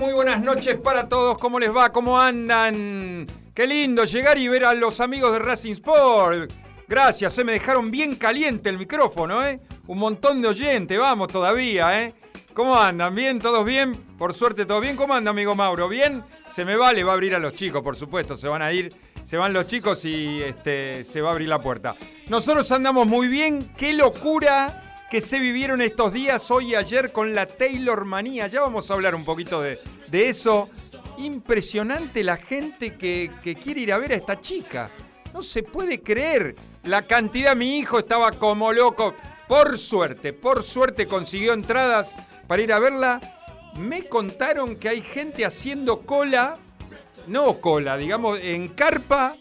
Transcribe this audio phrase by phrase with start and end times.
[0.00, 1.36] Muy buenas noches para todos.
[1.36, 1.92] ¿Cómo les va?
[1.92, 3.26] ¿Cómo andan?
[3.52, 6.50] Qué lindo llegar y ver a los amigos de Racing Sport.
[6.88, 9.60] Gracias, se me dejaron bien caliente el micrófono, ¿eh?
[9.88, 12.14] Un montón de oyentes, vamos todavía, ¿eh?
[12.54, 13.14] ¿Cómo andan?
[13.14, 13.38] ¿Bien?
[13.40, 13.94] ¿Todos bien?
[14.16, 14.96] Por suerte, ¿todo bien?
[14.96, 15.86] ¿Cómo anda, amigo Mauro?
[15.86, 16.24] ¿Bien?
[16.50, 18.38] Se me vale, va a abrir a los chicos, por supuesto.
[18.38, 21.60] Se van a ir, se van los chicos y este, se va a abrir la
[21.60, 21.94] puerta.
[22.30, 23.70] Nosotros andamos muy bien.
[23.76, 24.89] ¡Qué locura!
[25.10, 28.46] Que se vivieron estos días, hoy y ayer, con la Taylor Manía.
[28.46, 29.80] Ya vamos a hablar un poquito de,
[30.12, 30.70] eso.
[31.18, 34.88] Impresionante la gente que, que, quiere ir a ver a esta chica.
[35.34, 37.56] No se puede creer la cantidad.
[37.56, 39.12] Mi hijo estaba como loco.
[39.48, 42.14] Por suerte, por suerte consiguió entradas
[42.46, 43.20] para ir a verla.
[43.80, 46.58] Me contaron que hay gente haciendo cola,
[47.26, 49.36] no cola, digamos, en carpa,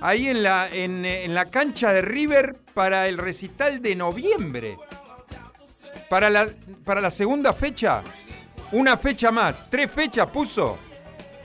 [0.00, 4.78] ahí en la, en, en la cancha de River para el recital de noviembre.
[6.08, 6.48] Para la,
[6.84, 8.02] para la segunda fecha,
[8.72, 9.68] una fecha más.
[9.68, 10.78] ¿Tres fechas puso?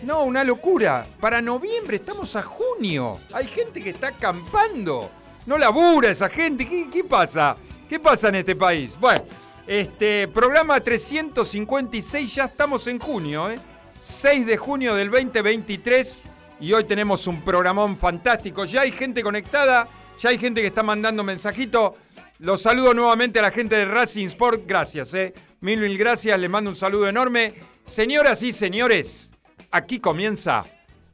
[0.03, 1.05] No, una locura.
[1.19, 3.17] Para noviembre estamos a junio.
[3.33, 5.09] Hay gente que está acampando.
[5.45, 6.67] No labura esa gente.
[6.67, 7.55] ¿Qué, pasa?
[7.87, 8.97] ¿Qué pasa en este país?
[8.99, 9.23] Bueno,
[9.65, 13.59] este programa 356, ya estamos en junio, ¿eh?
[14.01, 16.23] 6 de junio del 2023
[16.59, 18.65] y hoy tenemos un programón fantástico.
[18.65, 19.87] Ya hay gente conectada,
[20.19, 21.95] ya hay gente que está mandando mensajito.
[22.43, 24.63] Los saludo nuevamente a la gente de Racing Sport.
[24.67, 25.33] Gracias, eh.
[25.61, 26.37] Mil, mil gracias.
[26.37, 27.53] Les mando un saludo enorme.
[27.85, 29.31] Señoras y señores,
[29.71, 30.65] aquí comienza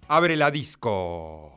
[0.07, 1.48] Abre la Disco.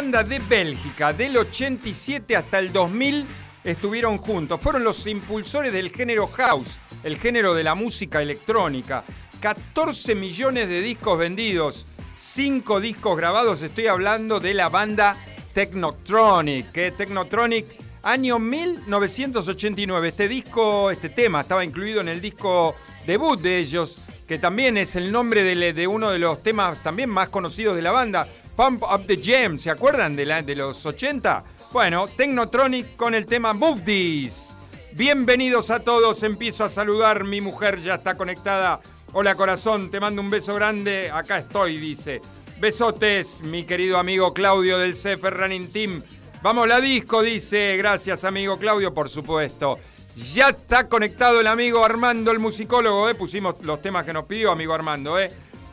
[0.00, 3.26] Banda de Bélgica, del 87 hasta el 2000
[3.62, 4.58] estuvieron juntos.
[4.58, 9.04] Fueron los impulsores del género house, el género de la música electrónica.
[9.40, 11.84] 14 millones de discos vendidos,
[12.16, 13.60] 5 discos grabados.
[13.60, 15.18] Estoy hablando de la banda
[15.52, 16.72] Technotronic.
[16.72, 17.66] que Technotronic,
[18.02, 20.08] año 1989.
[20.08, 22.74] Este disco, este tema estaba incluido en el disco
[23.06, 27.10] debut de ellos, que también es el nombre de, de uno de los temas también
[27.10, 28.26] más conocidos de la banda.
[28.56, 31.44] Pump Up the Jam, ¿se acuerdan de, la, de los 80?
[31.72, 34.54] Bueno, Technotronic con el tema Move This.
[34.92, 38.80] Bienvenidos a todos, empiezo a saludar, mi mujer ya está conectada.
[39.12, 42.20] Hola corazón, te mando un beso grande, acá estoy, dice.
[42.58, 46.02] Besotes, mi querido amigo Claudio del CF Running Team.
[46.42, 47.76] Vamos la disco, dice.
[47.76, 49.78] Gracias, amigo Claudio, por supuesto.
[50.34, 53.14] Ya está conectado el amigo Armando, el musicólogo, ¿eh?
[53.14, 55.30] Pusimos los temas que nos pidió, amigo Armando, ¿eh?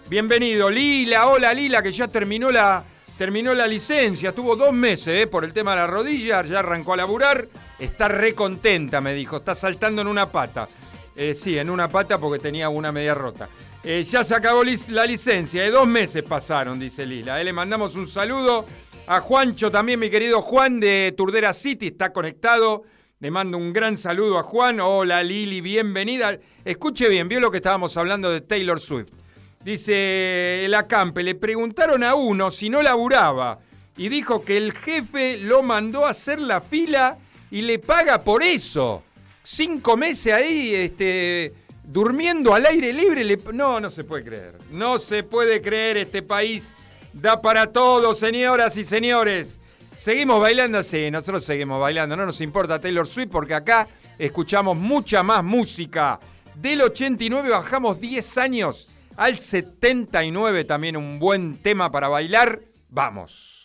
[0.10, 0.70] Bienvenido.
[0.70, 2.86] Lila, hola Lila, que ya terminó la,
[3.18, 4.32] terminó la licencia.
[4.32, 7.46] Tuvo dos meses eh, por el tema de la rodilla, ya arrancó a laburar.
[7.78, 9.36] Está re contenta, me dijo.
[9.36, 10.70] Está saltando en una pata.
[11.14, 13.50] Eh, sí, en una pata porque tenía una media rota.
[13.84, 17.44] Eh, ya se acabó la licencia, de dos meses pasaron, dice Lila.
[17.44, 18.66] le mandamos un saludo
[19.08, 22.84] a Juancho también, mi querido Juan de Turdera City, está conectado.
[23.20, 24.80] Le mando un gran saludo a Juan.
[24.80, 26.40] Hola Lili, bienvenida.
[26.64, 29.17] Escuche bien, vio lo que estábamos hablando de Taylor Swift.
[29.64, 33.60] Dice el acampe, le preguntaron a uno si no laburaba
[33.98, 37.18] y dijo que el jefe lo mandó a hacer la fila
[37.50, 39.04] y le paga por eso.
[39.44, 43.38] Cinco meses ahí, este, durmiendo al aire libre.
[43.54, 44.58] No, no se puede creer.
[44.72, 46.76] No se puede creer este país.
[47.12, 49.60] Da para todo, señoras y señores.
[49.96, 52.16] Seguimos bailando, sí, nosotros seguimos bailando.
[52.16, 53.88] No nos importa Taylor Swift porque acá
[54.20, 56.20] escuchamos mucha más música.
[56.54, 62.62] Del 89 bajamos 10 años al 79, también un buen tema para bailar.
[62.90, 63.57] Vamos.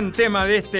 [0.00, 0.78] Tema de, este,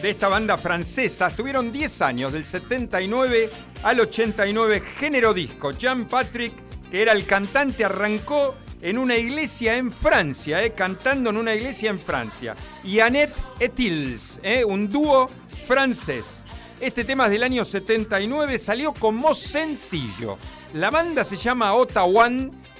[0.00, 1.26] de esta banda francesa.
[1.26, 3.50] Estuvieron 10 años, del 79
[3.82, 5.72] al 89, género disco.
[5.72, 6.52] Jean Patrick,
[6.88, 11.90] que era el cantante, arrancó en una iglesia en Francia, eh, cantando en una iglesia
[11.90, 12.54] en Francia.
[12.84, 15.28] Y Annette Etils, eh, un dúo
[15.66, 16.44] francés.
[16.80, 20.38] Este tema es del año 79, salió como sencillo.
[20.72, 22.30] La banda se llama Ottawa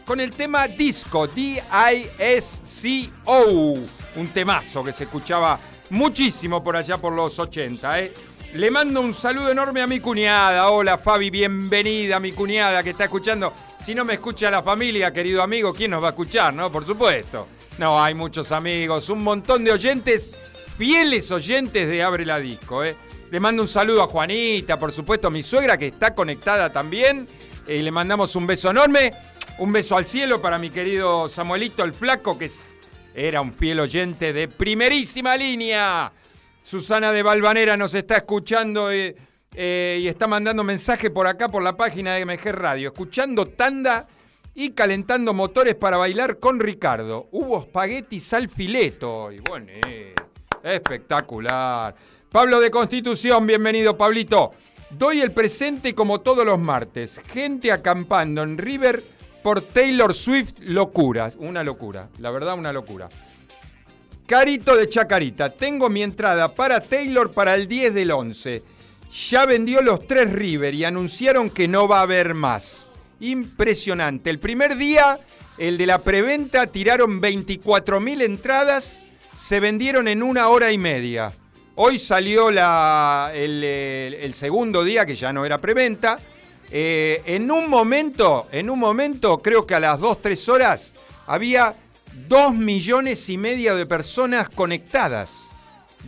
[0.06, 1.74] con el tema Disco, D-I-S-C-O
[4.16, 5.58] un temazo que se escuchaba
[5.90, 8.00] muchísimo por allá por los 80.
[8.00, 8.14] ¿eh?
[8.54, 10.70] Le mando un saludo enorme a mi cuñada.
[10.70, 13.52] Hola Fabi, bienvenida mi cuñada que está escuchando.
[13.84, 16.54] Si no me escucha la familia, querido amigo, ¿quién nos va a escuchar?
[16.54, 17.48] No, por supuesto.
[17.78, 20.32] No, hay muchos amigos, un montón de oyentes,
[20.78, 22.84] fieles oyentes de Abre la Disco.
[22.84, 22.96] ¿eh?
[23.30, 27.28] Le mando un saludo a Juanita, por supuesto, a mi suegra que está conectada también.
[27.68, 29.12] Y le mandamos un beso enorme.
[29.58, 32.50] Un beso al cielo para mi querido Samuelito el Flaco, que
[33.14, 36.12] era un fiel oyente de primerísima línea.
[36.62, 39.16] Susana de Balvanera nos está escuchando eh,
[39.54, 44.06] eh, y está mandando mensaje por acá por la página de MG Radio, escuchando tanda
[44.54, 47.28] y calentando motores para bailar con Ricardo.
[47.32, 50.14] Hubo espaguetis al fileto y bueno, eh,
[50.62, 51.94] espectacular.
[52.30, 54.52] Pablo de Constitución, bienvenido Pablito.
[54.90, 57.22] Doy el presente como todos los martes.
[57.32, 59.15] Gente acampando en River
[59.46, 61.30] por Taylor Swift, locura.
[61.38, 63.08] Una locura, la verdad, una locura.
[64.26, 68.64] Carito de Chacarita, tengo mi entrada para Taylor para el 10 del 11.
[69.30, 72.90] Ya vendió los tres River y anunciaron que no va a haber más.
[73.20, 74.30] Impresionante.
[74.30, 75.20] El primer día,
[75.58, 79.04] el de la preventa, tiraron 24.000 entradas,
[79.36, 81.32] se vendieron en una hora y media.
[81.76, 86.18] Hoy salió la, el, segundo día, que ya no era preventa.
[86.70, 90.94] Eh, en un momento, en un momento, creo que a las 2, 3 horas,
[91.26, 91.74] había
[92.28, 95.46] 2 millones y medio de personas conectadas.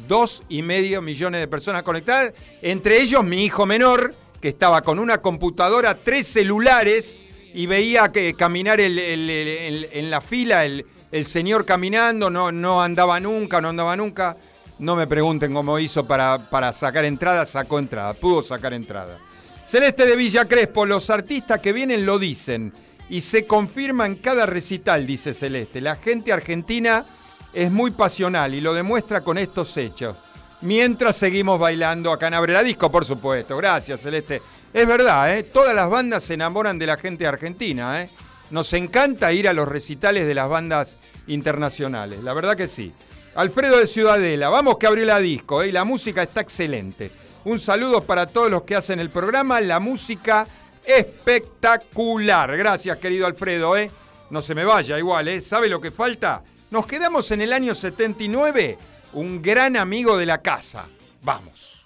[0.07, 4.99] 2 y medio millones de personas conectadas, entre ellos mi hijo menor, que estaba con
[4.99, 7.21] una computadora, tres celulares
[7.53, 10.85] y veía que caminar en la fila el,
[11.27, 14.37] señor caminando, no, no andaba nunca, no andaba nunca.
[14.79, 19.19] No me pregunten cómo hizo para, para sacar entrada, sacó entrada, pudo sacar entrada.
[19.69, 22.73] Celeste de Villa Crespo, los artistas que vienen lo dicen
[23.11, 25.83] y se confirma en cada recital, dice Celeste.
[25.83, 27.05] La gente argentina
[27.53, 30.17] es muy pasional y lo demuestra con estos hechos.
[30.63, 33.59] Mientras seguimos bailando acá en Abre Disco, por supuesto.
[33.59, 34.41] Gracias, Celeste.
[34.73, 35.43] Es verdad, ¿eh?
[35.43, 38.01] todas las bandas se enamoran de la gente argentina.
[38.01, 38.09] ¿eh?
[38.51, 40.97] Nos encanta ir a los recitales de las bandas
[41.27, 42.25] internacionales.
[42.25, 42.91] La verdad que sí.
[43.35, 45.69] Alfredo de Ciudadela, vamos que abrió la disco ¿eh?
[45.69, 47.28] y la música está excelente.
[47.45, 49.61] Un saludo para todos los que hacen el programa.
[49.61, 50.47] La música
[50.85, 52.57] espectacular.
[52.57, 53.77] Gracias, querido Alfredo.
[53.77, 53.91] ¿eh?
[54.31, 55.41] No se me vaya igual, ¿eh?
[55.41, 56.43] ¿Sabe lo que falta?
[56.71, 58.79] Nos quedamos en el año 79,
[59.15, 60.87] un gran amigo de la casa.
[61.23, 61.78] Vamos.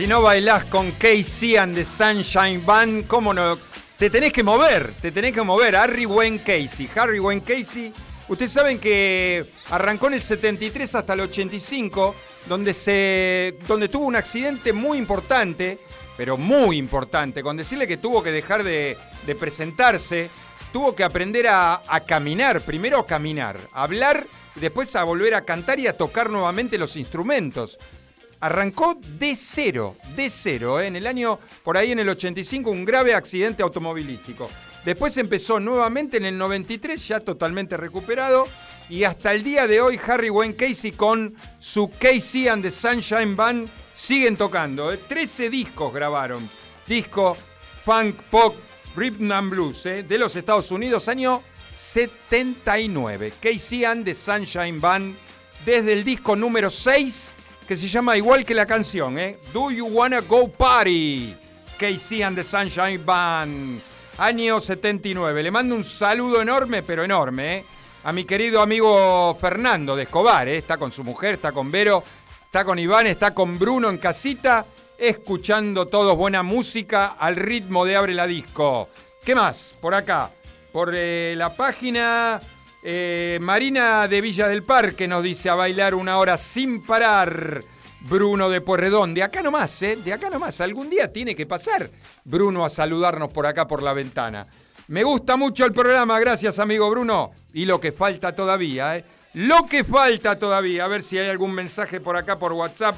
[0.00, 3.58] Si no bailás con Casey and the Sunshine Band, ¿cómo no?
[3.98, 5.76] Te tenés que mover, te tenés que mover.
[5.76, 6.88] Harry Wayne Casey.
[6.96, 7.92] Harry Wayne Casey.
[8.26, 12.14] Ustedes saben que arrancó en el 73 hasta el 85,
[12.46, 15.78] donde, se, donde tuvo un accidente muy importante,
[16.16, 18.96] pero muy importante, con decirle que tuvo que dejar de,
[19.38, 20.30] presentarse,
[20.72, 25.44] tuvo que aprender a, a, caminar, primero a caminar, a hablar, después a volver a
[25.44, 27.78] cantar y a tocar nuevamente los instrumentos
[28.40, 30.86] arrancó de cero, de cero, ¿eh?
[30.86, 34.50] en el año, por ahí en el 85, un grave accidente automovilístico.
[34.84, 38.48] Después empezó nuevamente en el 93, ya totalmente recuperado,
[38.88, 43.36] y hasta el día de hoy Harry Wayne Casey con su Casey and the Sunshine
[43.36, 44.96] Band siguen tocando.
[44.96, 45.50] 13 ¿eh?
[45.50, 46.50] discos grabaron.
[46.86, 47.36] Disco
[47.84, 48.56] funk, pop,
[48.96, 50.02] rhythm and blues ¿eh?
[50.02, 51.42] de los Estados Unidos, año
[51.76, 53.34] 79.
[53.40, 55.14] Casey and the Sunshine Band
[55.64, 57.34] desde el disco número 6
[57.70, 59.38] que se llama igual que la canción, ¿eh?
[59.52, 61.36] Do You Wanna Go Party?
[61.78, 63.80] Casey and the Sunshine Band,
[64.18, 65.40] año 79.
[65.40, 67.64] Le mando un saludo enorme, pero enorme, ¿eh?
[68.02, 70.56] a mi querido amigo Fernando de Escobar, ¿eh?
[70.56, 72.02] está con su mujer, está con Vero,
[72.44, 74.66] está con Iván, está con Bruno en casita,
[74.98, 78.88] escuchando todos buena música al ritmo de Abre la Disco.
[79.24, 79.76] ¿Qué más?
[79.80, 80.32] Por acá,
[80.72, 82.40] por eh, la página
[82.82, 87.62] eh, Marina de Villa del Parque nos dice a bailar una hora sin parar.
[88.02, 89.96] Bruno de Puerredón, de acá nomás, ¿eh?
[89.96, 90.60] De acá nomás.
[90.62, 91.90] Algún día tiene que pasar
[92.24, 94.46] Bruno a saludarnos por acá por la ventana.
[94.88, 97.32] Me gusta mucho el programa, gracias amigo Bruno.
[97.52, 99.04] Y lo que falta todavía, ¿eh?
[99.34, 100.86] Lo que falta todavía.
[100.86, 102.96] A ver si hay algún mensaje por acá por WhatsApp.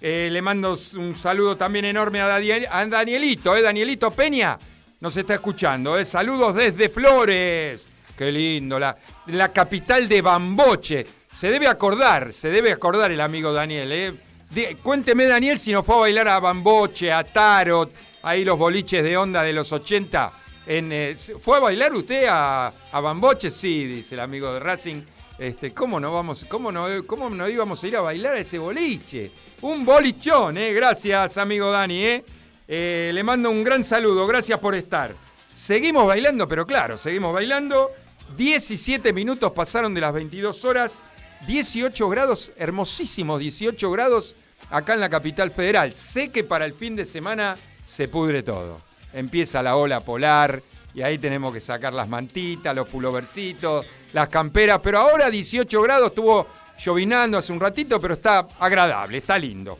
[0.00, 3.62] Eh, le mando un saludo también enorme a, a Danielito, ¿eh?
[3.62, 4.58] Danielito Peña
[4.98, 6.04] nos está escuchando, ¿eh?
[6.04, 7.86] Saludos desde Flores.
[8.20, 8.94] Qué lindo, la,
[9.28, 11.06] la capital de Bamboche.
[11.34, 13.90] Se debe acordar, se debe acordar el amigo Daniel.
[13.92, 14.76] ¿eh?
[14.82, 17.90] cuénteme, Daniel, si nos fue a bailar a Bamboche, a Tarot,
[18.20, 20.34] ahí los boliches de onda de los 80.
[20.66, 23.50] En, eh, ¿Fue a bailar usted a, Bamboche?
[23.50, 25.00] Sí, dice el amigo de Racing.
[25.38, 28.58] Este, ¿cómo, no vamos, cómo, no, ¿Cómo no íbamos a ir a bailar a ese
[28.58, 29.32] boliche?
[29.62, 30.74] Un bolichón, ¿eh?
[30.74, 32.24] Gracias, amigo Dani, ¿eh?
[32.68, 35.14] eh le mando un gran saludo, gracias por estar.
[35.54, 37.90] Seguimos bailando, pero claro, seguimos bailando.
[38.36, 41.02] 17 minutos pasaron de las 22 horas,
[41.46, 44.34] 18 grados, hermosísimos 18 grados
[44.70, 45.94] acá en la capital federal.
[45.94, 48.80] Sé que para el fin de semana se pudre todo.
[49.12, 50.62] Empieza la ola polar
[50.94, 56.08] y ahí tenemos que sacar las mantitas, los puloversitos, las camperas, pero ahora 18 grados
[56.08, 56.46] estuvo
[56.78, 59.78] llovinando hace un ratito, pero está agradable, está lindo.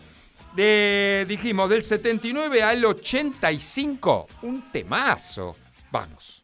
[0.55, 5.57] dijimos, del 79 al 85, un temazo.
[5.91, 6.40] Vamos.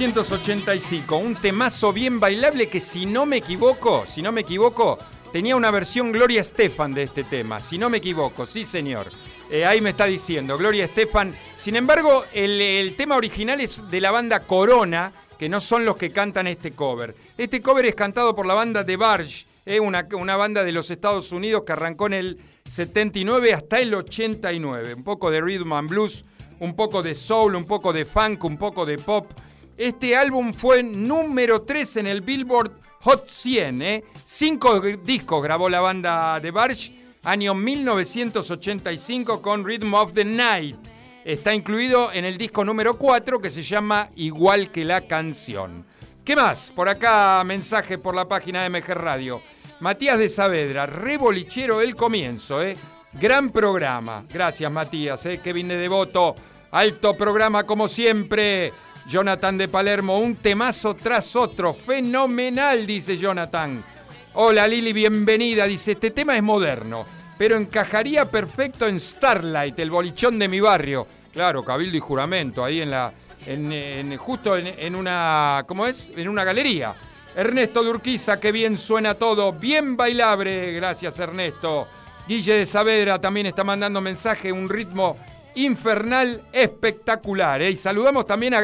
[0.00, 4.98] 1985, un temazo bien bailable que si no me equivoco, si no me equivoco,
[5.30, 9.12] tenía una versión Gloria Estefan de este tema, si no me equivoco, sí señor.
[9.50, 11.34] Eh, ahí me está diciendo, Gloria Estefan.
[11.54, 16.10] Sin embargo, el, tema original es de la banda Corona, que no son los que
[16.10, 17.14] cantan este cover.
[17.36, 20.90] Este cover es cantado por la banda The Barge, eh, una, una banda de los
[20.90, 24.94] Estados Unidos que arrancó en el 79 hasta el 89.
[24.94, 26.24] Un poco de rhythm and blues
[26.60, 29.26] un poco de soul, un poco de funk, un poco de pop.
[29.80, 33.80] Este álbum fue número 3 en el Billboard Hot 100.
[33.80, 34.04] ¿eh?
[34.26, 40.76] Cinco discos grabó la banda de Barge, año 1985 con Rhythm of the Night.
[41.24, 45.86] Está incluido en el disco número 4 que se llama Igual que la canción.
[46.26, 46.70] ¿Qué más?
[46.76, 49.40] Por acá mensaje por la página de MG Radio.
[49.80, 52.76] Matías de Saavedra, rebolichero el comienzo, ¿eh?
[53.14, 54.26] Gran programa.
[54.30, 55.40] Gracias, Matías, ¿eh?
[55.42, 56.34] Kevin de Devoto.
[56.70, 58.74] Alto programa como siempre.
[59.10, 61.74] Jonathan de Palermo, un temazo tras otro.
[61.74, 63.82] Fenomenal, dice Jonathan.
[64.34, 65.66] Hola Lili, bienvenida.
[65.66, 67.04] Dice, este tema es moderno,
[67.36, 71.08] pero encajaría perfecto en Starlight, el bolichón de mi barrio.
[71.32, 73.12] Claro, Cabildo y Juramento, ahí en la.
[73.46, 75.64] En, justo en, una.
[75.66, 76.12] ¿Cómo es?
[76.14, 76.94] En una galería.
[77.34, 79.52] Ernesto Durquiza, que bien suena todo.
[79.52, 80.72] Bien bailable.
[80.74, 81.88] Gracias, Ernesto.
[82.28, 85.16] Guille de Saavedra también está mandando mensaje, un ritmo
[85.54, 87.62] infernal espectacular.
[87.62, 87.70] ¿eh?
[87.70, 88.60] Y saludamos también a,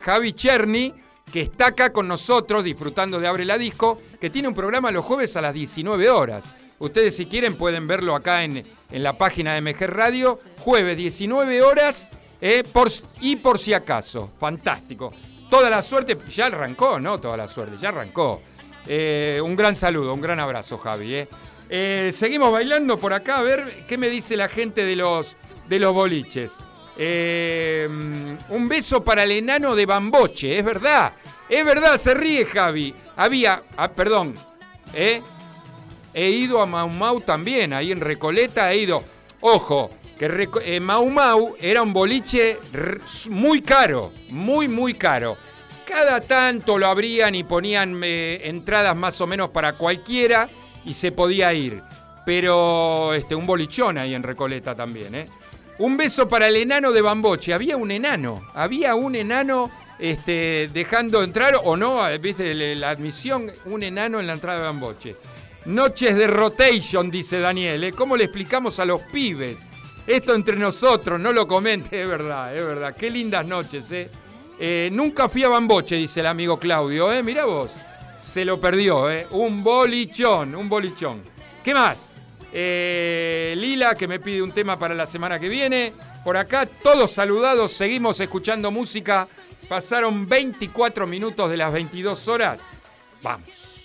[0.00, 0.94] Javi Cherny,
[1.32, 5.04] que está acá con nosotros disfrutando de Abre la Disco, que tiene un programa los
[5.04, 6.54] jueves a las 19 horas.
[6.78, 11.62] Ustedes si quieren pueden verlo acá en, en la página de MG Radio, jueves 19
[11.62, 12.08] horas
[12.40, 12.62] ¿eh?
[13.20, 14.30] y por si acaso.
[14.38, 15.12] Fantástico.
[15.50, 17.20] Toda la suerte, ya arrancó, ¿no?
[17.20, 18.42] Toda la suerte, ya arrancó.
[18.86, 21.26] Eh, un gran saludo, un gran abrazo, Javi.
[22.12, 25.36] seguimos bailando por acá, a ver qué me dice la gente de los
[25.70, 26.58] de los boliches.
[26.98, 27.88] Eh,
[28.48, 31.12] un beso para el enano de Bamboche, es verdad.
[31.48, 32.92] Es verdad, se ríe Javi.
[33.16, 34.34] Había, ah, perdón,
[34.92, 35.22] ¿eh?
[36.12, 39.04] he ido a Mau Mau también, ahí en Recoleta he ido.
[39.42, 42.58] Ojo, que eh, Mau Mau era un boliche
[43.30, 45.36] muy caro, muy, muy caro.
[45.86, 50.48] Cada tanto lo abrían y ponían entradas más o menos para cualquiera
[50.84, 51.80] y se podía ir.
[52.26, 55.28] Pero este, un bolichón ahí en Recoleta también, ¿eh?
[55.80, 57.54] Un beso para el enano de Bamboche.
[57.54, 63.82] Había un enano, había un enano este, dejando entrar, o no, viste, la admisión, un
[63.82, 65.16] enano en la entrada de Bamboche.
[65.64, 67.82] Noches de rotation, dice Daniel.
[67.82, 67.92] ¿eh?
[67.92, 69.68] ¿Cómo le explicamos a los pibes?
[70.06, 72.94] Esto entre nosotros, no lo comente, es verdad, es verdad.
[72.94, 74.10] Qué lindas noches, ¿eh?
[74.58, 77.22] eh nunca fui a Bamboche, dice el amigo Claudio, ¿eh?
[77.22, 77.70] Mirá vos,
[78.20, 79.26] se lo perdió, ¿eh?
[79.30, 81.22] Un bolichón, un bolichón.
[81.64, 82.19] ¿Qué más?
[82.52, 85.92] Eh, Lila, que me pide un tema para la semana que viene.
[86.24, 89.28] Por acá, todos saludados, seguimos escuchando música.
[89.68, 92.60] Pasaron 24 minutos de las 22 horas.
[93.22, 93.79] Vamos.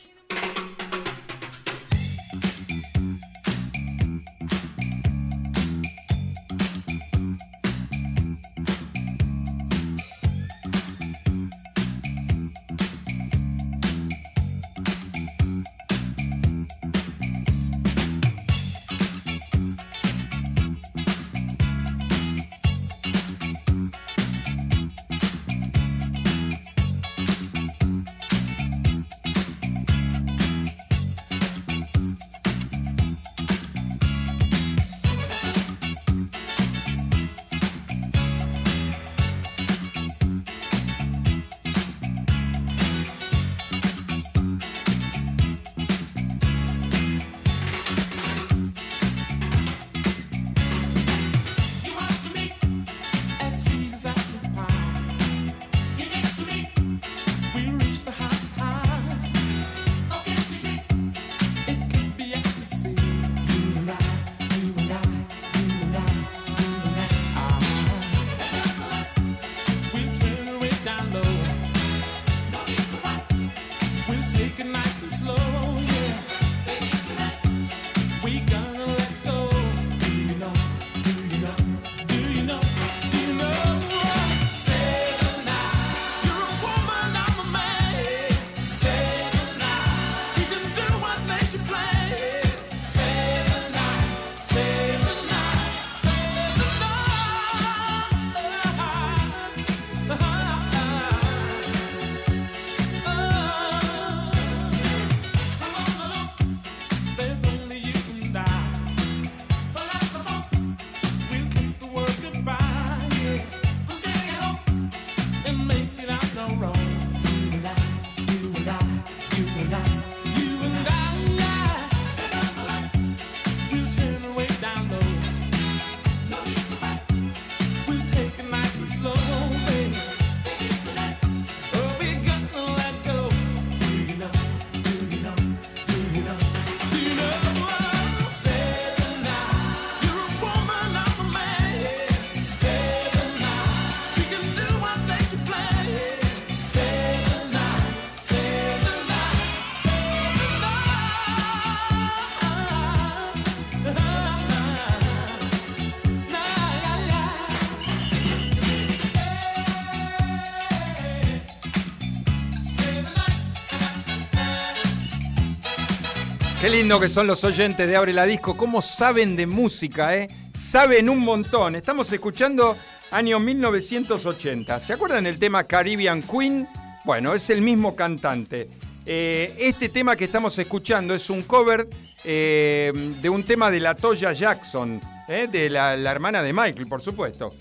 [166.76, 170.28] Lindo que son los oyentes de Abre la Disco, cómo saben de música, ¿eh?
[170.54, 171.74] Saben un montón.
[171.74, 172.76] Estamos escuchando
[173.12, 174.82] año 1980.
[174.82, 176.68] ¿Se acuerdan del tema Caribbean Queen?
[177.06, 178.68] Bueno, es el mismo cantante.
[179.06, 181.88] Eh, este tema que estamos escuchando es un cover
[182.26, 187.54] eh, de un tema de la Toya Jackson, de la, hermana de Michael, por supuesto.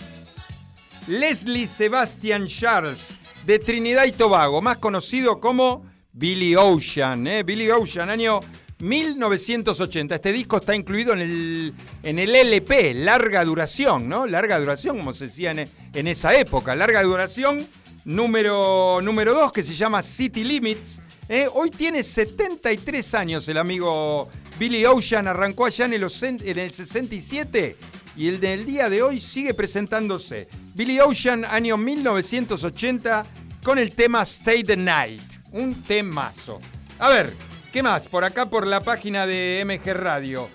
[1.07, 3.15] Leslie Sebastian Charles,
[3.47, 7.29] de Trinidad y Tobago, más conocido como Billy Ocean.
[7.45, 8.41] Billy Ocean, año
[8.85, 10.15] 1980.
[10.15, 14.27] Este disco está incluido en el, en el LP, larga duración, ¿no?
[14.27, 16.75] Larga duración, como se decía en, esa época.
[16.75, 17.67] Larga duración,
[18.05, 21.01] número 2, que se llama City Limits.
[21.29, 21.49] ¿eh?
[21.53, 27.77] Hoy tiene 73 años el amigo Billy Ocean, arrancó allá en el, en el 67
[28.17, 30.49] y el del día de hoy sigue presentándose.
[30.75, 33.25] Billy Ocean, año 1980,
[33.63, 35.23] con el tema Stay the Night.
[35.53, 36.59] Un temazo.
[36.99, 37.35] A ver,
[37.75, 38.07] ¿Qué más?
[38.07, 40.49] Por acá, por la página de MG Radio.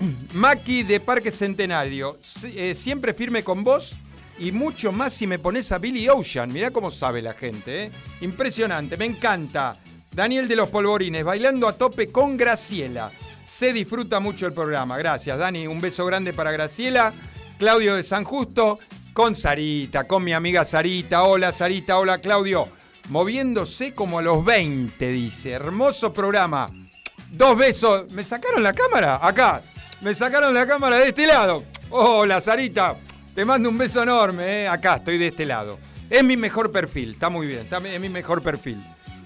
[0.32, 2.16] Maki de Parque Centenario.
[2.42, 3.98] Eh, siempre firme con vos
[4.38, 6.50] y mucho más si me pones a Billy Ocean.
[6.50, 7.90] Mirá cómo sabe la gente, ¿eh?
[8.22, 9.76] Impresionante, me encanta.
[10.10, 13.10] Daniel de los Polvorines, bailando a tope con Graciela.
[13.46, 14.96] Se disfruta mucho el programa.
[14.96, 15.66] Gracias, Dani.
[15.66, 17.12] Un beso grande para Graciela.
[17.58, 18.78] Claudio de San Justo,
[19.12, 21.24] con Sarita, con mi amiga Sarita.
[21.24, 21.98] Hola, Sarita.
[21.98, 22.70] Hola, Claudio
[23.08, 25.52] moviéndose como a los 20, dice.
[25.52, 26.70] Hermoso programa.
[27.30, 28.10] Dos besos.
[28.12, 29.18] ¿Me sacaron la cámara?
[29.22, 29.62] Acá.
[30.00, 31.64] Me sacaron la cámara de este lado.
[31.90, 32.96] Hola, Sarita.
[33.34, 34.62] Te mando un beso enorme.
[34.62, 34.68] ¿eh?
[34.68, 35.78] Acá estoy de este lado.
[36.08, 37.12] Es mi mejor perfil.
[37.12, 37.66] Está muy bien.
[37.70, 38.84] es mi mejor perfil.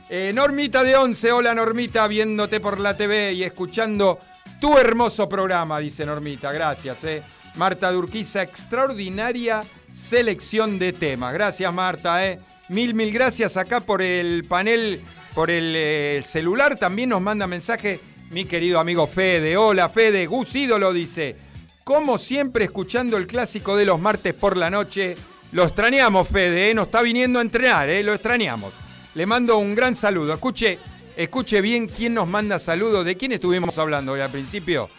[0.08, 1.30] Eh, Normita de Once.
[1.30, 2.06] Hola, Normita.
[2.08, 4.18] Viéndote por la TV y escuchando
[4.60, 6.52] tu hermoso programa, dice Normita.
[6.52, 7.04] Gracias.
[7.04, 7.22] Eh.
[7.56, 11.32] Marta Durquiza, extraordinaria selección de temas.
[11.34, 12.24] Gracias, Marta.
[12.24, 12.38] Eh.
[12.68, 15.00] Mil, mil gracias acá por el panel,
[15.34, 16.78] por el eh, celular.
[16.78, 17.98] También nos manda mensaje
[18.30, 19.56] mi querido amigo Fede.
[19.56, 21.34] Hola Fede, Gus Ídolo dice,
[21.82, 25.16] como siempre escuchando el clásico de los martes por la noche.
[25.52, 26.74] Lo extrañamos Fede, ¿eh?
[26.74, 28.02] nos está viniendo a entrenar, ¿eh?
[28.02, 28.74] lo extrañamos.
[29.14, 30.34] Le mando un gran saludo.
[30.34, 30.78] Escuche,
[31.16, 33.06] escuche bien quién nos manda saludos.
[33.06, 34.90] ¿De quién estuvimos hablando hoy al principio?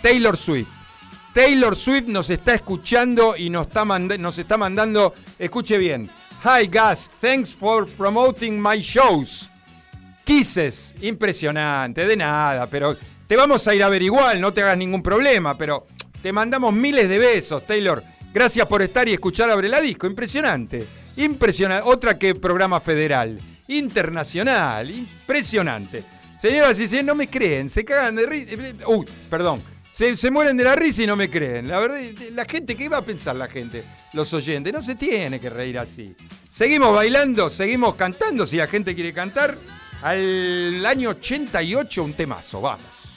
[0.00, 0.68] Taylor Swift.
[1.34, 6.10] Taylor Swift nos está escuchando y nos está, nos está mandando, escuche bien,
[6.44, 9.50] Hi Gus, thanks for promoting my shows.
[10.24, 12.96] Kisses, impresionante, de nada, pero
[13.26, 15.88] te vamos a ir a ver igual, no te hagas ningún problema, pero
[16.22, 18.04] te mandamos miles de besos, Taylor.
[18.32, 20.86] Gracias por estar y escuchar Abre la Disco, impresionante.
[21.16, 26.04] Impresionante, otra que programa federal, internacional, impresionante.
[26.40, 28.54] Señoras y señores, no me creen, se cagan de risa.
[28.86, 29.60] Uy, perdón,
[29.98, 31.66] se, se, mueren de la risa y no me creen.
[31.66, 31.98] La verdad,
[32.30, 33.82] la gente, ¿qué va a pensar la gente?
[34.12, 36.14] Los oyentes, no se tiene que reír así.
[36.48, 38.46] Seguimos bailando, seguimos cantando.
[38.46, 39.58] Si la gente quiere cantar,
[40.02, 43.08] al año 88 un temazo, vamos.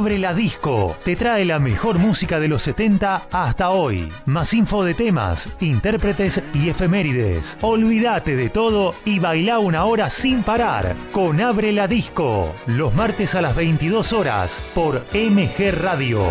[0.00, 0.96] Abre la Disco.
[1.04, 4.10] Te trae la mejor música de los 70 hasta hoy.
[4.24, 7.58] Más info de temas, intérpretes y efemérides.
[7.60, 12.54] Olvídate de todo y baila una hora sin parar con Abre la Disco.
[12.66, 16.22] Los martes a las 22 horas por MG Radio.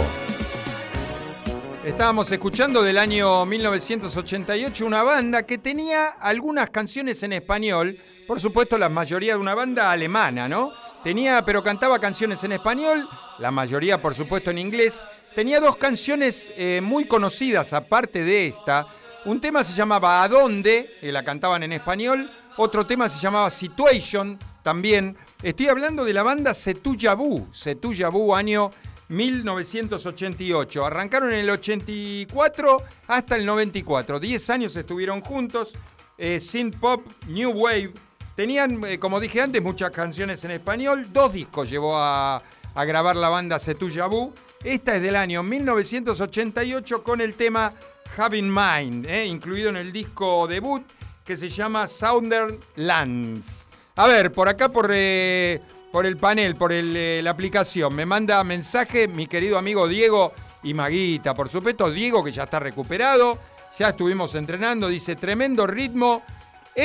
[1.86, 8.80] Estábamos escuchando del año 1988 una banda que tenía algunas canciones en español, por supuesto
[8.80, 10.72] la mayoría de una banda alemana, ¿no?
[11.04, 15.04] Tenía, pero cantaba canciones en español, la mayoría por supuesto en inglés.
[15.34, 18.86] Tenía dos canciones eh, muy conocidas aparte de esta.
[19.26, 20.98] Un tema se llamaba ¿A dónde?
[21.00, 22.30] que la cantaban en español.
[22.58, 25.18] Otro tema se llamaba Situation, también.
[25.42, 28.72] Estoy hablando de la banda Setuyabú, Setuyabú año
[29.08, 30.86] 1988.
[30.86, 34.20] Arrancaron en el 84 hasta el 94.
[34.20, 35.74] Diez años estuvieron juntos.
[36.18, 37.94] Eh, synth pop, new wave.
[38.40, 41.08] Tenían, eh, como dije antes, muchas canciones en español.
[41.12, 42.42] Dos discos llevó a,
[42.74, 44.34] grabar la banda Setuyabú.
[44.64, 47.74] Esta es del año 1988 con el tema
[48.16, 50.84] Having Mind, eh, incluido en el disco debut
[51.26, 53.68] que se llama Southern Lands.
[53.98, 54.90] A ver, por acá por...
[54.94, 55.60] Eh,
[56.02, 57.94] el panel, por la aplicación.
[57.94, 60.32] Me manda mensaje mi querido amigo Diego
[60.64, 63.38] y Maguita, por supuesto, Diego que ya está recuperado,
[63.78, 66.24] ya estuvimos entrenando, dice tremendo ritmo,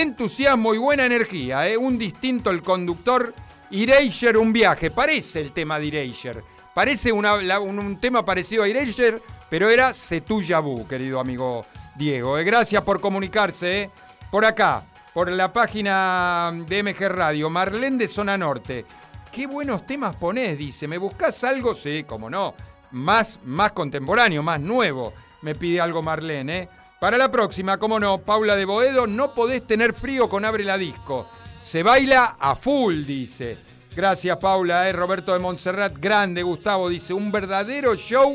[0.01, 1.76] entusiasmo y buena energía, ¿eh?
[1.76, 3.34] un distinto el conductor,
[3.70, 6.42] Erasure un viaje, parece el tema de Erasure,
[6.74, 9.20] parece un, tema parecido a Erasure,
[9.51, 11.64] pero era Setuyabú, querido amigo
[11.95, 12.38] Diego.
[12.38, 12.45] ¿eh?
[12.45, 13.90] Gracias por comunicarse, ¿eh?
[14.30, 14.84] por acá
[15.14, 17.49] por la página de MG Radio.
[17.49, 18.84] Marlene de Zona Norte.
[19.30, 20.88] Qué buenos temas ponés, dice.
[20.88, 21.74] ¿Me buscas algo?
[21.74, 22.55] Sí, como no.
[22.90, 25.14] Más, más contemporáneo, más nuevo.
[25.42, 26.68] Me pide algo Marlene, ¿eh?
[27.05, 30.78] Para la próxima, como no, Paula de Boedo, no podés tener frío con Abre la
[30.78, 31.28] Disco.
[31.62, 33.59] Se baila a full, dice.
[33.94, 34.88] Gracias, Paula.
[34.88, 34.92] ¿eh?
[34.94, 36.42] Roberto de Montserrat, grande.
[36.42, 38.32] Gustavo dice, un verdadero show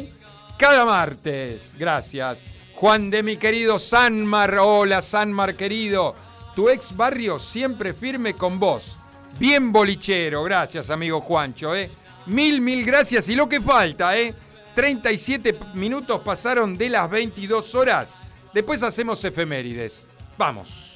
[0.56, 1.74] cada martes.
[1.80, 2.44] Gracias.
[2.76, 4.60] Juan de mi querido Sanmar.
[4.60, 6.14] Hola, Sanmar, querido.
[6.56, 9.00] Tu ex barrio siempre firme con vos.
[9.40, 11.90] Bien bolichero, gracias amigo Juancho, ¿eh?
[12.28, 13.30] Mil, mil gracias.
[13.30, 14.32] Y lo que falta, ¿eh?
[14.76, 18.22] 37 minutos pasaron de las 22 horas.
[18.54, 20.06] Después hacemos efemérides.
[20.38, 20.89] Vamos.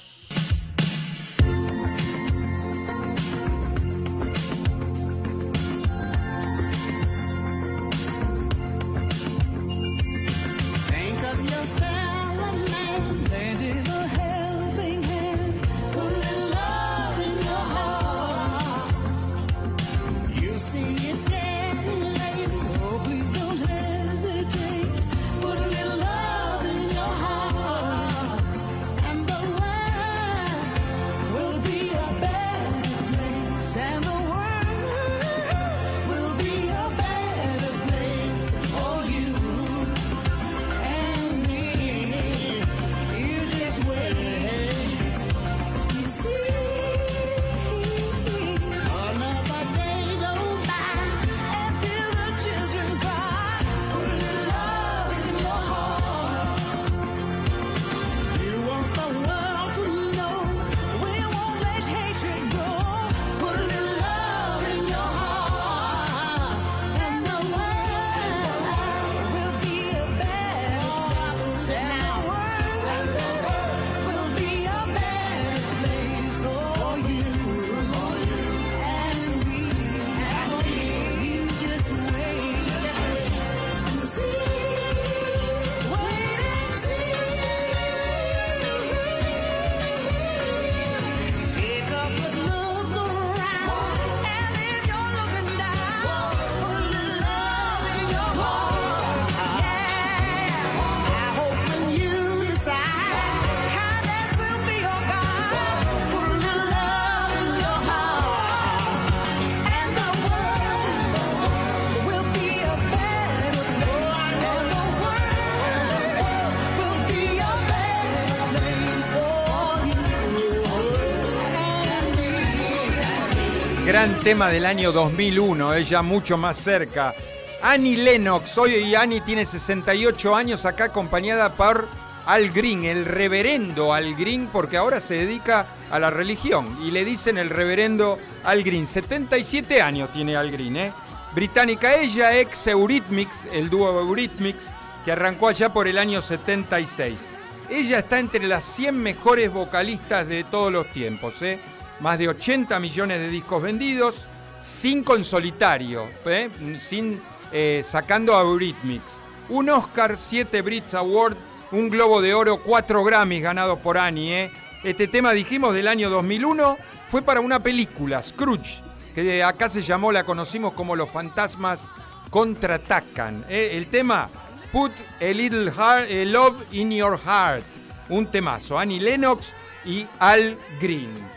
[124.05, 127.13] Gran tema del año 2001, ella mucho más cerca.
[127.61, 131.87] Annie Lennox, hoy Annie tiene 68 años acá acompañada por
[132.25, 137.05] Al Green, el reverendo Al Green, porque ahora se dedica a la religión y le
[137.05, 138.87] dicen el reverendo Al Green.
[138.87, 140.91] 77 años tiene Al Green, ¿eh?
[141.33, 144.69] Británica ella, ex Eurythmics, el dúo Eurythmics,
[145.05, 147.29] que arrancó allá por el año 76.
[147.69, 151.57] Ella está entre las 100 mejores vocalistas de todos los tiempos, ¿eh?
[151.99, 154.27] Más de 80 millones de discos vendidos,
[154.61, 156.49] cinco en solitario, ¿eh?
[156.79, 157.21] sin,
[157.51, 159.21] eh, sacando a Eurythmics.
[159.49, 161.35] Un Oscar, siete Brits Award,
[161.71, 164.33] un Globo de Oro, cuatro Grammys ganados por Annie.
[164.33, 164.51] ¿eh?
[164.83, 166.77] Este tema, dijimos, del año 2001,
[167.09, 168.81] fue para una película, Scrooge,
[169.13, 171.89] que acá se llamó, la conocimos como Los Fantasmas
[172.29, 173.45] Contraatacan.
[173.49, 174.29] El tema,
[174.71, 174.91] Put
[175.21, 177.65] a Little heart, Love in Your Heart,
[178.09, 178.79] un temazo.
[178.79, 179.53] Annie Lennox
[179.85, 181.32] y Al Green.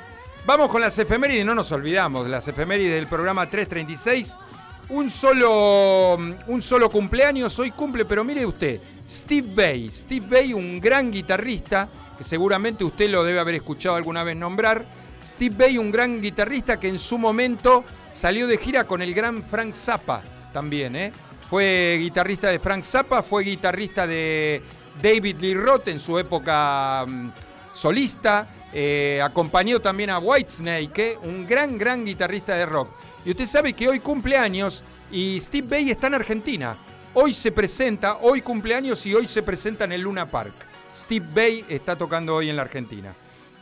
[0.47, 4.37] Vamos con las efemérides, no nos olvidamos las efemérides del programa 336.
[4.91, 8.81] Un solo, un solo cumpleaños, hoy cumple, pero mire usted,
[9.11, 9.91] Steve Bay.
[9.91, 14.85] Steve Bay, un gran guitarrista, que seguramente usted lo debe haber escuchado alguna vez nombrar.
[15.27, 17.83] Steve Bay, un gran guitarrista que en su momento
[18.15, 20.23] salió de gira con el gran Frank Zappa
[20.53, 20.95] también.
[20.95, 21.13] ¿eh?
[21.51, 24.63] Fue guitarrista de Frank Zappa, fue guitarrista de
[25.03, 27.31] David Lee Roth en su época mm,
[27.73, 28.47] solista.
[28.79, 32.91] Eh, acompañó también a Whitesnake, un gran, gran guitarrista de rock.
[33.25, 36.77] Y usted sabe que hoy cumpleaños y Steve Bay está en Argentina.
[37.15, 40.53] Hoy se presenta, hoy cumpleaños y hoy se presenta en el Luna Park.
[40.95, 43.15] Steve Bay está tocando hoy en la Argentina.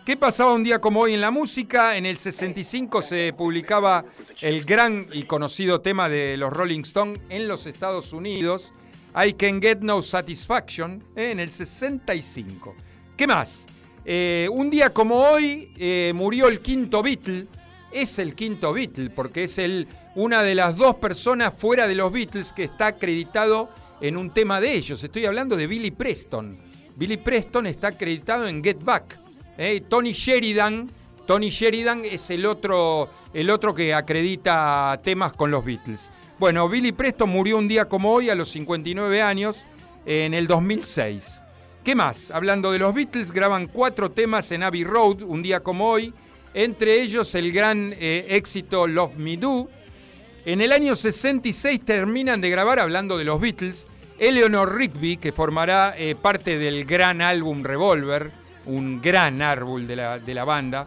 [0.04, 1.96] ¿Qué pasaba un día como hoy en la música?
[1.96, 4.04] En el 65 se publicaba
[4.40, 8.72] el gran y conocido tema de los Rolling Stones en los Estados Unidos,
[9.14, 11.30] I Can Get No Satisfaction, ¿eh?
[11.30, 12.74] en el 65.
[13.16, 13.66] ¿Qué más?
[14.05, 17.46] Eh, un día como hoy eh, murió el quinto Beatle.
[17.90, 22.12] Es el quinto Beatle porque es el, una de las dos personas fuera de los
[22.12, 25.02] Beatles que está acreditado en un tema de ellos.
[25.02, 26.57] Estoy hablando de Billy Preston.
[26.96, 29.18] Billy Preston está acreditado en Get Back.
[29.57, 29.82] ¿eh?
[29.88, 30.90] Tony Sheridan,
[31.26, 36.11] Tony Sheridan es el otro, el otro que acredita temas con los Beatles.
[36.38, 39.64] Bueno, Billy Preston murió un día como hoy, a los 59 años,
[40.05, 41.40] en el 2006.
[41.85, 42.30] ¿Qué más?
[42.30, 46.14] Hablando de los Beatles, graban cuatro temas en Abbey Road, un día como hoy,
[46.55, 49.68] entre ellos el gran eh, éxito Love Me Do.
[50.47, 53.87] En el año 66 terminan de grabar, hablando de los Beatles,
[54.18, 58.30] Eleanor Rigby, que formará eh, parte del gran álbum Revolver,
[58.64, 60.87] un gran árbol de la, de la banda.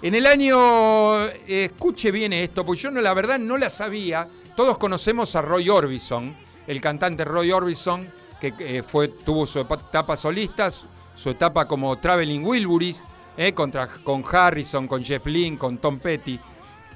[0.00, 4.26] En el año, eh, escuche bien esto, porque yo no, la verdad no la sabía,
[4.56, 6.34] todos conocemos a Roy Orbison,
[6.66, 8.08] el cantante Roy Orbison,
[8.40, 10.70] que eh, fue, tuvo su etapa solista,
[11.14, 13.04] su etapa como Traveling Wilburys,
[13.36, 16.40] eh, contra, con Harrison, con Jeff Lynne, con Tom Petty.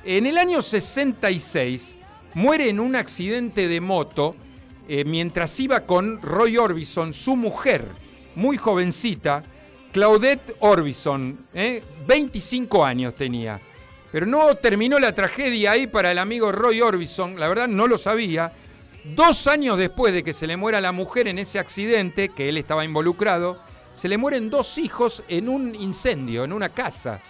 [0.05, 1.97] En el año 66
[2.35, 4.35] muere en un accidente de moto
[4.89, 7.87] eh, mientras iba con Roy Orbison, su mujer,
[8.35, 9.45] muy jovencita,
[9.93, 11.39] Claudette Orbison,
[12.07, 13.61] 25 años tenía.
[14.11, 17.97] Pero no terminó la tragedia ahí para el amigo Roy Orbison, la verdad no lo
[17.97, 18.53] sabía
[19.05, 22.57] Dos años después de que se le muera la mujer en ese accidente, que él
[22.57, 23.61] estaba involucrado,
[23.93, 27.21] se le mueren dos hijos en un incendio, en una casa.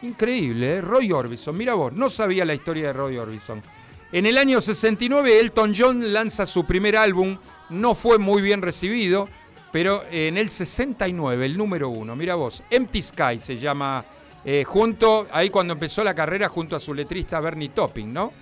[0.00, 0.80] Increíble, ¿eh?
[0.80, 3.62] Roy Orbison, mira vos, no sabía la historia de Roy Orbison.
[4.10, 7.36] En el año 69 Elton John lanza su primer álbum,
[7.68, 9.28] no fue muy bien recibido,
[9.70, 14.02] pero en el 69, el número uno, mira vos, Empty Sky se llama,
[14.46, 18.32] eh, junto, ahí cuando empezó la carrera junto a su letrista Bernie Topping, ¿no?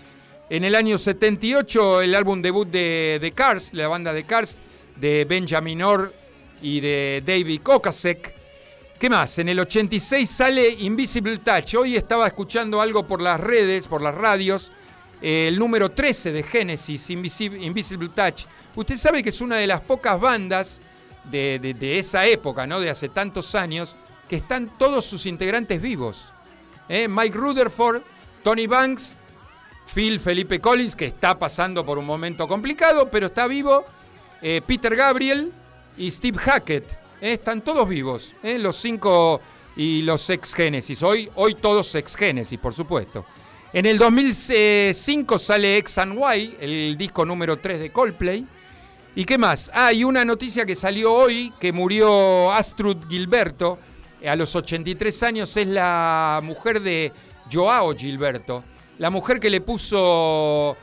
[0.48, 4.60] En el año 78, el álbum debut de, The Cars, la banda de Cars,
[4.94, 6.14] de Benjamin Orr
[6.62, 8.32] y de David Kokasek.
[8.96, 9.40] ¿Qué más?
[9.40, 11.74] En el 86 sale Invisible Touch.
[11.74, 14.70] Hoy estaba escuchando algo por las redes, por las radios.
[15.20, 18.44] Eh, el número 13 de Genesis, Invisible, Touch.
[18.76, 20.80] Usted sabe que es una de las pocas bandas
[21.24, 22.78] de, esa época, ¿no?
[22.78, 23.96] De hace tantos años,
[24.28, 26.28] que están todos sus integrantes vivos.
[26.88, 27.08] ¿Eh?
[27.08, 28.02] Mike Rutherford,
[28.44, 29.16] Tony Banks
[29.94, 33.84] Phil Felipe Collins, que está pasando por un momento complicado, pero está vivo.
[34.42, 35.52] Eh, Peter Gabriel
[35.96, 36.92] y Steve Hackett.
[37.20, 39.40] Eh, están todos vivos, eh, los cinco
[39.76, 41.02] y los ex Genesis.
[41.02, 43.24] Hoy, hoy todos ex Genesis, por supuesto.
[43.72, 48.46] En el 2005 sale X and Y, el disco número 3 de Coldplay.
[49.14, 49.70] ¿Y qué más?
[49.72, 53.78] Ah, y una noticia que salió hoy, que murió Astrud Gilberto
[54.26, 57.12] a los 83 años, es la mujer de
[57.50, 58.62] Joao Gilberto
[58.98, 60.76] la mujer que le puso,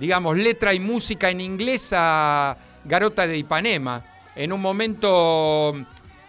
[0.00, 4.02] digamos, letra y música en inglés a Garota de Ipanema.
[4.34, 5.74] En un momento,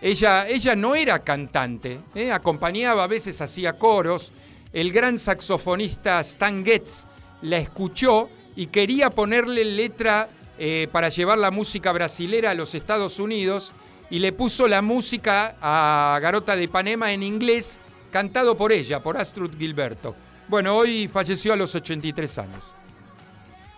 [0.01, 2.31] ella, ella no era cantante, ¿eh?
[2.31, 4.31] acompañaba, a veces hacía coros.
[4.71, 7.05] El gran saxofonista Stan Getz
[7.41, 10.29] la escuchó y quería ponerle letra
[10.59, 13.73] eh, para llevar la música brasilera a los Estados Unidos
[14.09, 17.79] y le puso la música a Garota de Ipanema en inglés,
[18.11, 20.15] cantado por ella, por Astrud Gilberto.
[20.47, 22.63] Bueno, hoy falleció a los 83 años.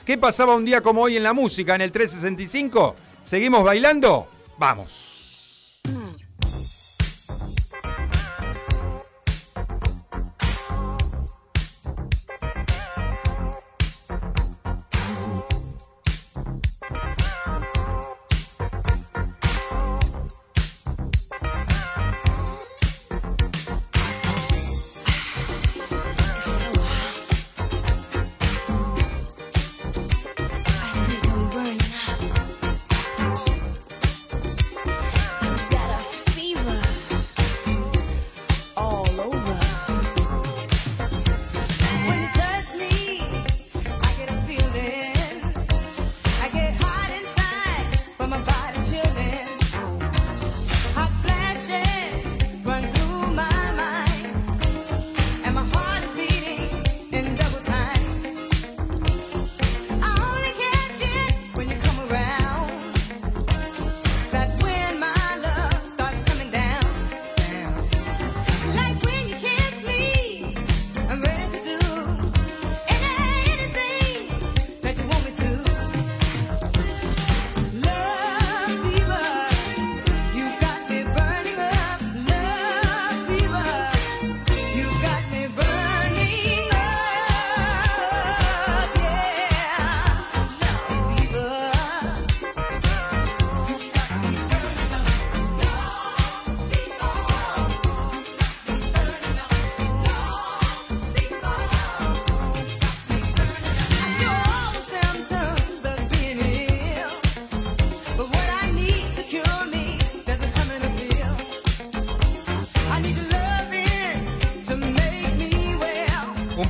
[0.06, 2.96] ¿Qué pasaba un día como hoy en la música, en el 365?
[3.24, 4.28] ¿Seguimos bailando?
[4.58, 5.16] Vamos.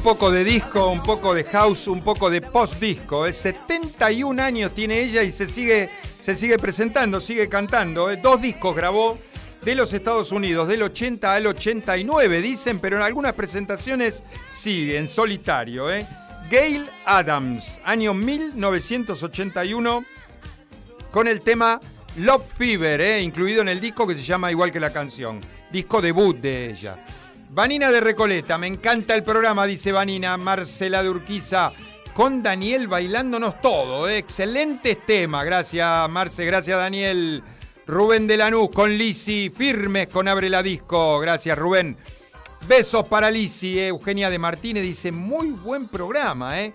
[0.05, 3.25] Poco de disco, un poco de house, un poco de post-disco.
[3.31, 5.89] 71 años tiene ella y se sigue,
[6.19, 8.11] se sigue presentando, sigue cantando.
[8.11, 8.17] ¿eh?
[8.17, 9.17] Dos discos grabó
[9.63, 14.21] de los Estados Unidos, del 80 al 89, dicen, pero en algunas presentaciones
[14.53, 15.91] sigue en solitario.
[15.91, 16.05] ¿eh?
[16.51, 20.05] Gail Adams, año 1981,
[21.09, 21.79] con el tema
[22.17, 23.21] Love Fever, ¿eh?
[23.23, 25.41] incluido en el disco que se llama igual que la canción.
[25.71, 26.95] Disco debut de ella.
[27.55, 30.35] Vanina de Recoleta, me encanta el programa, dice Vanina.
[30.35, 31.71] Marcela de Urquiza,
[32.13, 34.09] con Daniel bailándonos todo.
[34.09, 34.17] ¿eh?
[34.17, 37.41] Excelente tema, gracias Marce, gracias Daniel.
[37.87, 41.17] Rubén de Lanús con Lisi, firmes con Abre la Disco.
[41.19, 41.95] Gracias, Rubén.
[42.67, 43.79] Besos para Lisi.
[43.79, 43.87] Eh.
[43.87, 46.73] Eugenia de Martínez dice: Muy buen programa, ¿eh?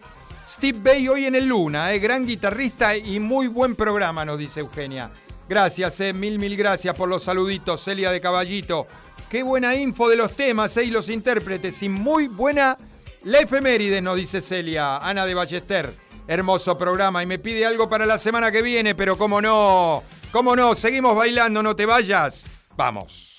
[0.49, 1.99] Steve Bay hoy en el Luna, ¿eh?
[1.99, 5.11] gran guitarrista y muy buen programa, nos dice Eugenia.
[5.51, 6.13] Gracias, eh.
[6.13, 7.83] mil, mil gracias por los saluditos.
[7.83, 8.87] Celia de Caballito.
[9.31, 11.85] Qué buena info de los temas eh, y los intérpretes.
[11.85, 12.77] Y muy buena
[13.23, 14.97] la efeméride, nos dice Celia.
[14.97, 15.95] Ana de Ballester.
[16.27, 17.23] Hermoso programa.
[17.23, 20.03] Y me pide algo para la semana que viene, pero cómo no.
[20.33, 20.75] ¿Cómo no?
[20.75, 22.47] Seguimos bailando, no te vayas.
[22.77, 23.30] Vamos.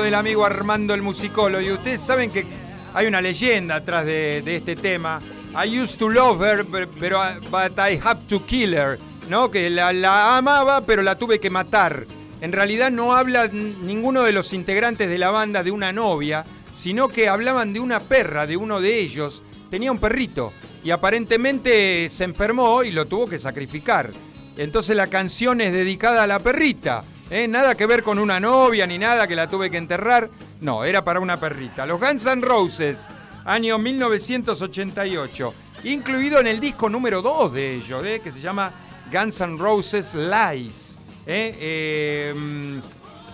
[0.00, 1.60] Del amigo Armando el musicólogo.
[1.60, 2.46] Y ustedes saben que
[2.94, 5.20] hay una leyenda atrás de, este tema.
[5.54, 6.64] I used to love her,
[6.98, 7.20] pero
[7.50, 8.98] but I have to kill her.
[9.28, 9.50] ¿no?
[9.50, 12.06] Que la, amaba, pero la tuve que matar.
[12.40, 17.08] En realidad no habla ninguno de los integrantes de la banda de una novia, sino
[17.08, 19.42] que hablaban de una perra, de uno de ellos.
[19.70, 24.10] Tenía un perrito y aparentemente se enfermó y lo tuvo que sacrificar.
[24.56, 27.04] Entonces la canción es dedicada a la perrita.
[27.32, 27.48] ¿Eh?
[27.48, 30.28] Nada que ver con una novia ni nada que la tuve que enterrar.
[30.60, 31.86] No, era para una perrita.
[31.86, 33.06] Los Guns N' Roses,
[33.44, 35.54] año 1988.
[35.84, 38.20] Incluido en el disco número 2 de ellos, ¿eh?
[38.22, 38.72] que se llama
[39.10, 40.96] Guns N' Roses Lies.
[41.26, 42.34] ¿eh?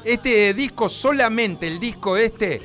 [0.05, 2.63] este disco, solamente el disco este,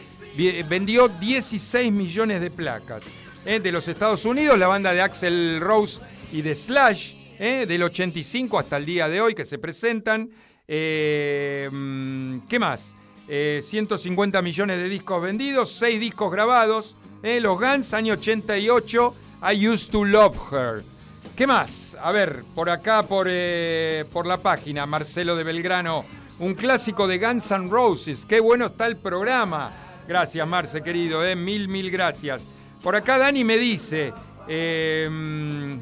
[0.70, 3.04] vendió 16 millones de placas.
[3.44, 6.00] De los Estados Unidos, la banda de Axel Rose
[6.32, 10.30] y de Slash, del 85 hasta el día de hoy que se presentan.
[10.68, 12.96] Eh, mm, ¿Qué más?
[13.28, 16.96] 150 eh, millones de discos vendidos, 6 discos grabados.
[17.22, 19.16] Eh, los Guns, año 88,
[19.52, 20.84] I Used to Love Her.
[21.36, 21.98] ¿Qué más?
[22.02, 23.28] A ver, por acá, por,
[24.12, 26.06] por la página, Marcelo de Belgrano,
[26.40, 28.26] un clásico de Guns N' Roses.
[28.26, 29.72] Qué bueno está el programa.
[30.08, 32.44] Gracias, Marce, querido, mil, mil gracias.
[32.84, 34.12] Por acá Dani me dice,
[34.48, 35.74] mm,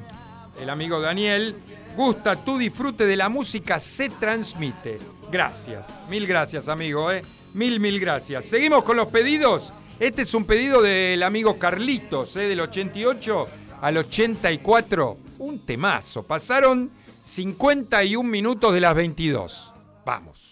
[0.62, 1.56] el amigo Daniel,
[1.96, 5.00] gusta tu disfrute de la música se transmite.
[5.32, 7.24] Gracias, mil gracias amigo, ¿eh?
[7.54, 8.46] mil, mil gracias.
[8.46, 9.74] Seguimos con los pedidos.
[10.00, 12.48] Este es un pedido del amigo Carlitos, ¿eh?
[12.48, 13.48] del 88
[13.82, 15.18] al 84.
[15.40, 16.24] Un temazo.
[16.24, 16.90] Pasaron
[17.24, 19.74] 51 minutos de las 22.
[20.06, 20.51] Vamos.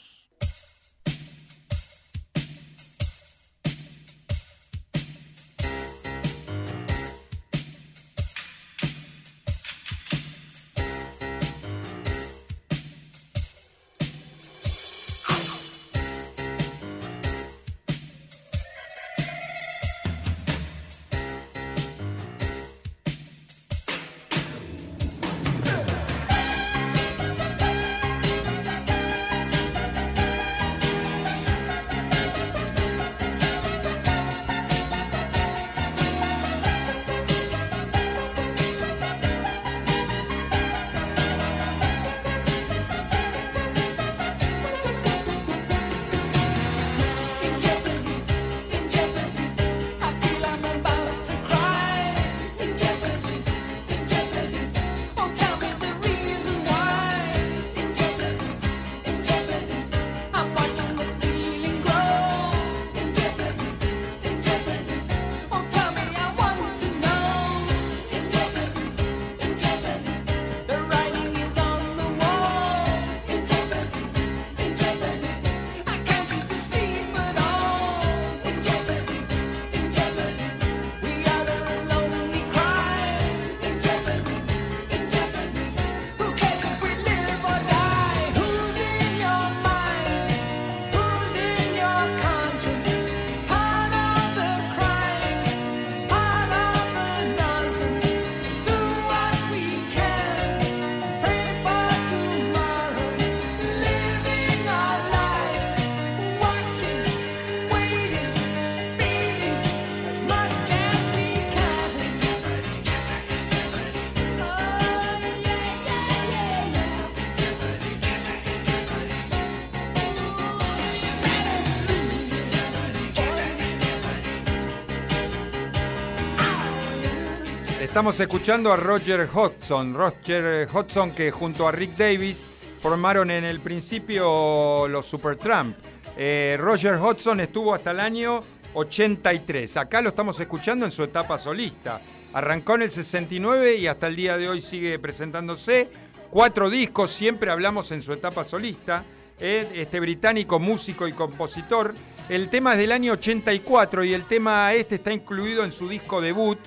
[128.00, 129.94] Estamos escuchando a Roger Hodgson.
[129.94, 132.48] Roger Hodgson que junto a Rick Davis
[132.82, 135.76] formaron en el principio los Supertramp.
[136.16, 138.42] Eh, Roger Hodgson estuvo hasta el año
[138.74, 139.76] 83.
[139.76, 142.00] Acá lo estamos escuchando en su etapa solista.
[142.32, 145.90] Arrancó en el 69 y hasta el día de hoy sigue presentándose.
[146.30, 149.04] Cuatro discos, siempre hablamos en su etapa solista.
[149.42, 151.94] Eh, este británico músico y compositor.
[152.30, 156.22] El tema es del año 84 y el tema este está incluido en su disco
[156.22, 156.60] debut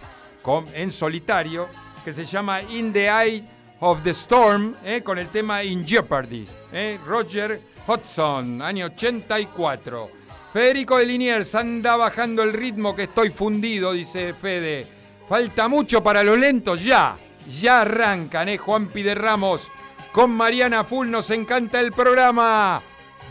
[0.74, 1.68] en solitario
[2.04, 3.44] que se llama In the Eye
[3.80, 6.46] of the Storm, eh, con el tema In Jeopardy.
[6.72, 10.10] Eh, Roger Hudson, año 84.
[10.52, 14.86] Federico de Liniers anda bajando el ritmo que estoy fundido, dice Fede.
[15.28, 17.16] Falta mucho para los lentos, ya.
[17.60, 18.58] Ya arrancan, ¿eh?
[18.58, 19.66] Juan Pide Ramos.
[20.12, 22.82] Con Mariana Full nos encanta el programa.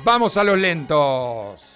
[0.03, 1.70] Vamos a los lentos.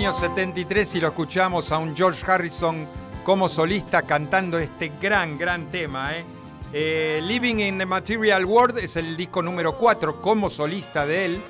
[0.00, 2.88] Año 73 y lo escuchamos a un George Harrison
[3.22, 6.16] como solista cantando este gran, gran tema.
[6.16, 6.24] ¿eh?
[6.72, 11.42] Eh, Living in the Material World es el disco número 4 como solista de él.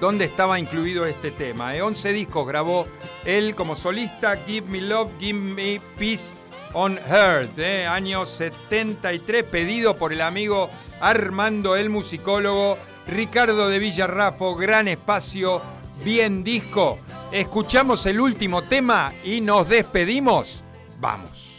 [0.00, 1.72] donde estaba incluido este tema.
[1.74, 2.86] 11 discos grabó
[3.24, 6.36] él como solista, Give Me Love, Give Me Peace
[6.72, 10.70] on Earth, año 73, pedido por el amigo
[11.00, 12.78] Armando el musicólogo,
[13.08, 15.60] Ricardo de Villarrafo, gran espacio,
[16.04, 17.00] bien disco.
[17.32, 20.64] Escuchamos el último tema y nos despedimos.
[20.98, 21.49] Vamos.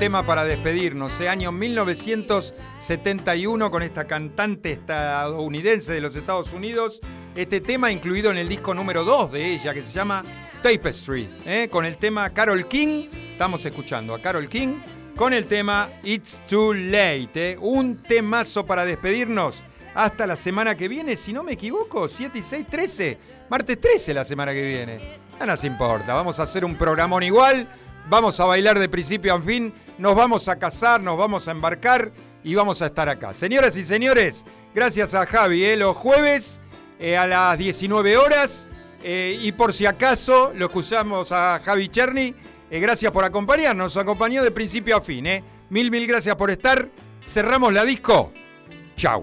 [0.00, 1.28] Tema para despedirnos, ¿eh?
[1.28, 7.00] año 1971 con esta cantante estadounidense de los Estados Unidos.
[7.36, 10.24] Este tema incluido en el disco número 2 de ella que se llama
[10.62, 11.68] Tapestry, ¿eh?
[11.70, 13.10] con el tema Carol King.
[13.32, 14.80] Estamos escuchando a Carol King
[15.16, 17.30] con el tema It's Too Late.
[17.34, 17.58] ¿eh?
[17.60, 19.62] Un temazo para despedirnos.
[19.94, 23.18] Hasta la semana que viene, si no me equivoco, 7 y 6, 13.
[23.50, 25.18] Martes 13 la semana que viene.
[25.38, 27.68] No nos importa, vamos a hacer un programón igual.
[28.10, 32.10] Vamos a bailar de principio a fin, nos vamos a casar, nos vamos a embarcar
[32.42, 33.32] y vamos a estar acá.
[33.32, 34.44] Señoras y señores,
[34.74, 35.76] gracias a Javi, ¿eh?
[35.76, 36.60] los jueves
[36.98, 38.66] eh, a las 19 horas.
[39.04, 42.34] eh, y por si acaso, lo escuchamos a Javi Cherny,
[42.68, 45.28] gracias por acompañarnos, nos acompañó de principio a fin.
[45.68, 46.88] Mil, mil gracias por estar.
[47.24, 48.32] Cerramos la disco.
[48.96, 49.22] Chau.